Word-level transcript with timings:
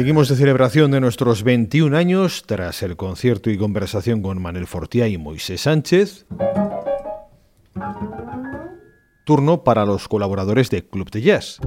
Seguimos 0.00 0.30
de 0.30 0.36
celebración 0.36 0.92
de 0.92 0.98
nuestros 0.98 1.42
21 1.42 1.94
años 1.94 2.44
tras 2.46 2.82
el 2.82 2.96
concierto 2.96 3.50
y 3.50 3.58
conversación 3.58 4.22
con 4.22 4.40
Manel 4.40 4.66
Fortiá 4.66 5.06
y 5.08 5.18
Moisés 5.18 5.60
Sánchez. 5.60 6.24
Turno 9.26 9.62
para 9.62 9.84
los 9.84 10.08
colaboradores 10.08 10.70
de 10.70 10.88
Club 10.88 11.10
de 11.10 11.20
Jazz. 11.20 11.60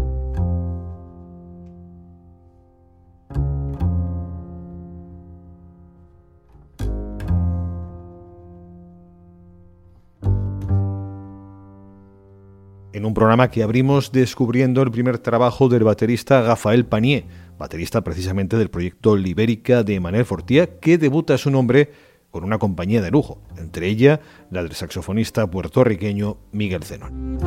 En 12.94 13.06
un 13.06 13.14
programa 13.14 13.50
que 13.50 13.64
abrimos 13.64 14.12
descubriendo 14.12 14.82
el 14.84 14.92
primer 14.92 15.18
trabajo 15.18 15.68
del 15.68 15.84
baterista 15.84 16.44
Rafael 16.44 16.86
Panier, 16.86 17.26
baterista 17.58 18.04
precisamente 18.04 18.56
del 18.56 18.70
proyecto 18.70 19.18
Libérica 19.18 19.84
de 19.84 20.00
Manuel 20.00 20.26
Fortía, 20.26 20.80
que 20.80 21.00
debuta 21.00 21.38
su 21.38 21.50
nombre 21.50 21.92
con 22.30 22.44
una 22.44 22.60
compañía 22.60 23.02
de 23.02 23.12
lujo, 23.12 23.42
entre 23.58 23.88
ella 23.88 24.22
la 24.52 24.64
del 24.64 24.74
saxofonista 24.74 25.50
puertorriqueño 25.50 26.38
Miguel 26.52 26.84
Zenón. 26.84 27.40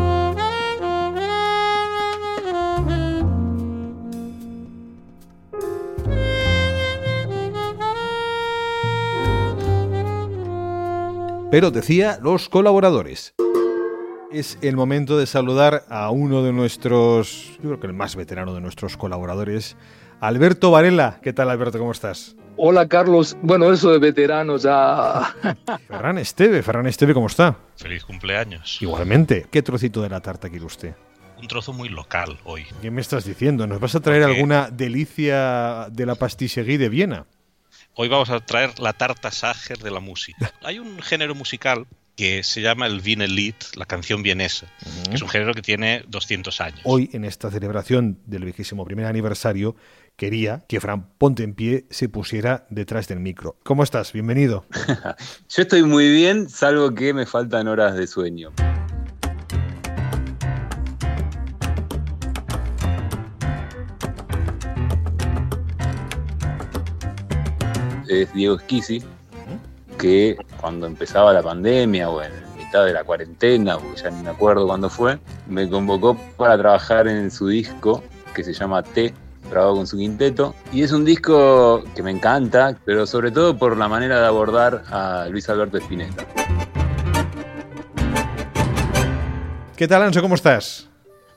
Pero 11.51 11.71
decía 11.71 12.19
los 12.21 12.49
colaboradores 12.49 13.35
es 14.39 14.59
el 14.61 14.77
momento 14.77 15.17
de 15.17 15.27
saludar 15.27 15.85
a 15.89 16.11
uno 16.11 16.43
de 16.43 16.53
nuestros, 16.53 17.57
yo 17.57 17.71
creo 17.71 17.81
que 17.81 17.87
el 17.87 17.95
más 17.95 18.17
veterano 18.17 18.55
de 18.55 18.61
nuestros 18.61 18.97
colaboradores, 18.97 19.77
Alberto 20.21 20.71
Varela. 20.71 21.19
¿Qué 21.23 21.33
tal, 21.33 21.49
Alberto? 21.49 21.79
¿Cómo 21.79 21.93
estás? 21.93 22.37
Hola, 22.59 22.87
Carlos. 22.87 23.37
Bueno, 23.41 23.73
eso 23.73 23.91
de 23.91 23.99
veterano 23.99 24.59
ya. 24.59 25.35
Ferran 25.89 26.19
Esteve, 26.19 26.63
Ferran 26.63 26.87
Esteve, 26.87 27.15
¿cómo 27.15 27.29
está? 27.29 27.57
Feliz 27.77 28.05
cumpleaños. 28.05 28.81
Igualmente. 28.81 29.47
¿Qué 29.51 29.63
trocito 29.63 30.03
de 30.03 30.11
la 30.11 30.21
tarta 30.21 30.51
quiere 30.51 30.65
usted? 30.65 30.95
Un 31.39 31.49
trozo 31.49 31.73
muy 31.73 31.89
local 31.89 32.39
hoy. 32.45 32.67
¿Qué 32.83 32.91
me 32.91 33.01
estás 33.01 33.25
diciendo? 33.25 33.67
¿Nos 33.67 33.81
vas 33.81 33.95
a 33.95 34.01
traer 34.01 34.23
alguna 34.23 34.71
delicia 34.71 35.89
de 35.91 36.07
la 36.07 36.15
pastisserie 36.15 36.79
de 36.79 36.89
Viena? 36.89 37.27
Hoy 37.95 38.09
vamos 38.09 38.29
a 38.29 38.41
traer 38.41 38.79
la 38.81 38.93
tarta 38.93 39.31
Sager 39.31 39.79
de 39.79 39.91
la 39.91 40.01
música. 40.01 40.53
Hay 40.63 40.79
un 40.79 41.01
género 41.01 41.35
musical 41.35 41.87
que 42.17 42.43
se 42.43 42.63
llama 42.63 42.87
el 42.87 43.03
Lied, 43.03 43.55
la 43.77 43.85
canción 43.85 44.23
vienesa, 44.23 44.67
que 45.09 45.15
es 45.15 45.23
un 45.23 45.29
género 45.29 45.53
que 45.53 45.61
tiene 45.61 46.03
200 46.09 46.61
años. 46.63 46.81
Hoy, 46.85 47.11
en 47.13 47.27
esta 47.27 47.51
celebración 47.51 48.19
del 48.25 48.47
vigésimo 48.47 48.87
primer 48.87 49.05
aniversario, 49.05 49.77
quería 50.17 50.65
que 50.67 50.81
Fran 50.81 51.11
Ponte 51.19 51.43
en 51.43 51.55
pie 51.55 51.87
se 51.91 52.09
pusiera 52.09 52.67
detrás 52.71 53.07
del 53.07 53.21
micro. 53.21 53.59
¿Cómo 53.63 53.83
estás? 53.83 54.15
Bienvenido. 54.15 54.65
Yo 55.51 55.63
estoy 55.63 55.83
muy 55.83 56.11
bien, 56.11 56.49
salvo 56.49 56.95
que 56.95 57.13
me 57.13 57.27
faltan 57.27 57.69
horas 57.69 57.95
de 57.97 58.07
sueño. 58.07 58.51
Es 68.09 68.33
Diego 68.33 68.57
Esquisi, 68.57 69.03
que 69.99 70.37
cuando 70.61 70.87
empezaba 70.87 71.33
la 71.33 71.43
pandemia 71.43 72.09
o 72.09 72.23
en 72.23 72.33
mitad 72.57 72.85
de 72.85 72.93
la 72.93 73.05
cuarentena, 73.05 73.79
porque 73.79 74.03
ya 74.03 74.11
ni 74.11 74.23
me 74.23 74.31
acuerdo 74.31 74.67
cuándo 74.67 74.89
fue, 74.91 75.19
me 75.47 75.69
convocó 75.69 76.17
para 76.37 76.59
trabajar 76.59 77.09
en 77.09 77.31
su 77.31 77.49
disco 77.49 78.03
que 78.35 78.45
se 78.45 78.53
llama 78.53 78.83
T, 78.83 79.15
grabado 79.51 79.77
con 79.77 79.87
su 79.87 79.97
quinteto. 79.97 80.55
Y 80.73 80.83
es 80.83 80.93
un 80.93 81.05
disco 81.05 81.85
que 81.95 82.03
me 82.03 82.11
encanta, 82.11 82.79
pero 82.85 83.07
sobre 83.07 83.31
todo 83.31 83.57
por 83.57 83.77
la 83.77 83.89
manera 83.89 84.21
de 84.21 84.27
abordar 84.27 84.85
a 84.91 85.27
Luis 85.31 85.49
Alberto 85.49 85.79
Spinetta. 85.79 86.27
¿Qué 89.77 89.87
tal, 89.87 90.03
Anso? 90.03 90.23
¿Cómo 90.23 90.35
estás? 90.35 90.89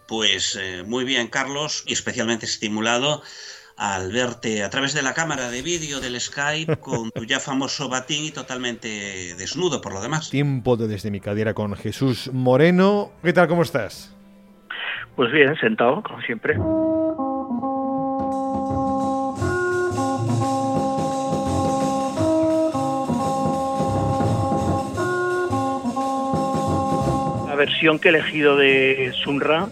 Pues 0.07 0.57
eh, 0.59 0.83
muy 0.85 1.05
bien, 1.05 1.27
Carlos, 1.27 1.83
y 1.85 1.93
especialmente 1.93 2.45
estimulado 2.45 3.21
al 3.79 4.11
verte 4.11 4.61
a 4.63 4.69
través 4.69 4.93
de 4.93 5.01
la 5.01 5.13
cámara 5.13 5.49
de 5.49 5.61
vídeo 5.61 6.01
del 6.01 6.19
Skype 6.19 6.77
con 6.77 7.11
tu 7.11 7.23
ya 7.23 7.39
famoso 7.39 7.87
batín 7.87 8.25
y 8.25 8.31
totalmente 8.31 8.87
desnudo 9.37 9.79
por 9.79 9.93
lo 9.93 10.01
demás. 10.01 10.29
Tiempo 10.29 10.75
de 10.75 10.89
desde 10.89 11.09
mi 11.09 11.21
cadera 11.21 11.53
con 11.53 11.73
Jesús 11.75 12.29
Moreno. 12.33 13.11
¿Qué 13.23 13.31
tal? 13.31 13.47
¿Cómo 13.47 13.61
estás? 13.61 14.13
Pues 15.15 15.31
bien, 15.31 15.55
sentado, 15.55 16.03
como 16.03 16.21
siempre. 16.21 16.57
La 27.47 27.55
versión 27.55 27.97
que 27.97 28.09
he 28.09 28.11
elegido 28.11 28.57
de 28.57 29.13
Sunra 29.23 29.69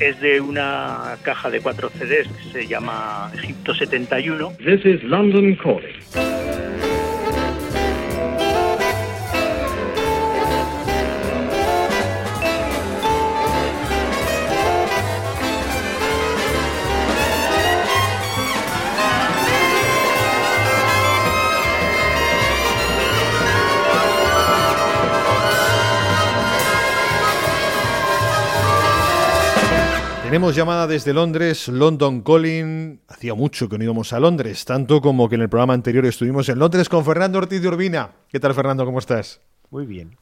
es 0.00 0.18
de 0.20 0.40
una 0.40 1.16
caja 1.22 1.50
de 1.50 1.60
cuatro 1.60 1.90
CDs 1.90 2.28
que 2.28 2.52
se 2.52 2.66
llama 2.66 3.30
Egipto 3.34 3.74
71. 3.74 4.52
This 4.58 4.84
is 4.84 5.02
London 5.04 5.56
Calling. 5.56 5.99
Tenemos 30.30 30.54
llamada 30.54 30.86
desde 30.86 31.12
Londres, 31.12 31.66
London 31.66 32.20
Calling. 32.20 33.00
Hacía 33.08 33.34
mucho 33.34 33.68
que 33.68 33.76
no 33.76 33.82
íbamos 33.82 34.12
a 34.12 34.20
Londres, 34.20 34.64
tanto 34.64 35.00
como 35.00 35.28
que 35.28 35.34
en 35.34 35.40
el 35.40 35.48
programa 35.48 35.74
anterior 35.74 36.06
estuvimos 36.06 36.48
en 36.48 36.60
Londres 36.60 36.88
con 36.88 37.04
Fernando 37.04 37.38
Ortiz 37.38 37.60
de 37.60 37.66
Urbina. 37.66 38.12
¿Qué 38.28 38.38
tal, 38.38 38.54
Fernando? 38.54 38.84
¿Cómo 38.84 39.00
estás? 39.00 39.40
Muy 39.72 39.86
bien. 39.86 40.16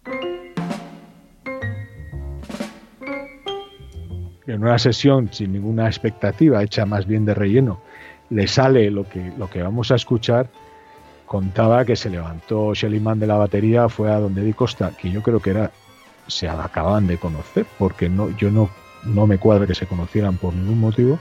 En 4.46 4.62
una 4.62 4.78
sesión 4.78 5.28
sin 5.30 5.52
ninguna 5.52 5.86
expectativa, 5.88 6.62
hecha 6.62 6.86
más 6.86 7.06
bien 7.06 7.26
de 7.26 7.34
relleno, 7.34 7.82
le 8.30 8.48
sale 8.48 8.90
lo 8.90 9.06
que, 9.06 9.30
lo 9.36 9.50
que 9.50 9.62
vamos 9.62 9.90
a 9.90 9.96
escuchar. 9.96 10.48
Contaba 11.26 11.84
que 11.84 11.96
se 11.96 12.08
levantó 12.08 12.72
Shelly 12.72 12.98
de 12.98 13.26
la 13.26 13.36
batería, 13.36 13.90
fue 13.90 14.10
a 14.10 14.18
donde 14.18 14.42
Di 14.42 14.54
Costa, 14.54 14.90
que 14.98 15.10
yo 15.10 15.22
creo 15.22 15.40
que 15.40 15.50
era 15.50 15.70
se 16.28 16.48
acaban 16.48 17.06
de 17.06 17.18
conocer, 17.18 17.66
porque 17.78 18.08
no, 18.08 18.34
yo 18.38 18.50
no 18.50 18.70
no 19.04 19.26
me 19.26 19.38
cuadra 19.38 19.66
que 19.66 19.74
se 19.74 19.86
conocieran 19.86 20.36
por 20.36 20.54
ningún 20.54 20.80
motivo, 20.80 21.18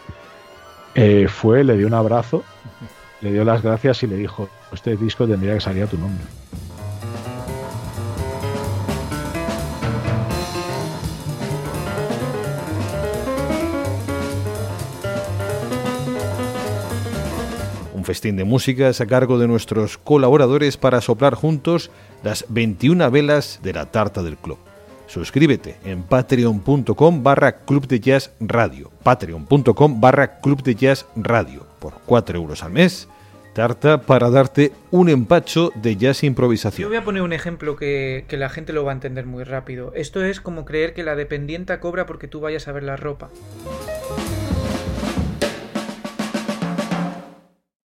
eh, 0.95 1.27
fue, 1.29 1.63
le 1.63 1.77
dio 1.77 1.87
un 1.87 1.93
abrazo, 1.93 2.43
le 3.21 3.31
dio 3.31 3.43
las 3.43 3.61
gracias 3.61 4.03
y 4.03 4.07
le 4.07 4.15
dijo, 4.15 4.49
este 4.71 4.95
disco 4.97 5.27
tendría 5.27 5.53
que 5.53 5.61
salir 5.61 5.83
a 5.83 5.87
tu 5.87 5.97
nombre. 5.97 6.25
Un 17.93 18.03
festín 18.03 18.37
de 18.37 18.43
músicas 18.43 19.01
a 19.01 19.05
cargo 19.05 19.37
de 19.37 19.47
nuestros 19.47 19.97
colaboradores 19.97 20.77
para 20.77 21.01
soplar 21.01 21.35
juntos 21.35 21.91
las 22.23 22.45
21 22.49 23.11
velas 23.11 23.59
de 23.61 23.73
la 23.73 23.87
tarta 23.87 24.23
del 24.23 24.37
club. 24.37 24.57
Suscríbete 25.07 25.77
en 25.85 26.03
patreon.com 26.03 27.23
barra 27.23 27.63
club 27.65 27.87
de 27.87 27.99
jazz 27.99 28.31
radio. 28.39 28.91
Patreon.com 29.03 30.01
barra 30.01 30.39
club 30.39 30.61
de 30.63 30.75
jazz 30.75 31.05
radio. 31.15 31.65
Por 31.79 31.93
4 32.05 32.37
euros 32.37 32.63
al 32.63 32.71
mes. 32.71 33.07
Tarta 33.53 34.01
para 34.01 34.29
darte 34.29 34.71
un 34.91 35.09
empacho 35.09 35.71
de 35.73 35.95
jazz 35.95 36.23
improvisación. 36.23 36.83
Yo 36.83 36.89
voy 36.89 36.97
a 36.97 37.03
poner 37.03 37.23
un 37.23 37.33
ejemplo 37.33 37.75
que, 37.75 38.25
que 38.27 38.37
la 38.37 38.49
gente 38.49 38.71
lo 38.71 38.85
va 38.85 38.91
a 38.91 38.93
entender 38.93 39.25
muy 39.25 39.43
rápido. 39.43 39.91
Esto 39.95 40.23
es 40.23 40.41
como 40.41 40.63
creer 40.63 40.93
que 40.93 41.01
la 41.01 41.15
dependienta 41.15 41.79
cobra 41.79 42.05
porque 42.05 42.27
tú 42.27 42.39
vayas 42.39 42.67
a 42.67 42.71
ver 42.71 42.83
la 42.83 42.97
ropa. 42.97 43.29